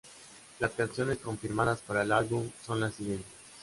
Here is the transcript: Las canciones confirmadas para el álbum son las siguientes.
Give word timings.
Las 0.57 0.71
canciones 0.71 1.19
confirmadas 1.19 1.81
para 1.81 2.01
el 2.01 2.11
álbum 2.11 2.49
son 2.65 2.79
las 2.79 2.95
siguientes. 2.95 3.27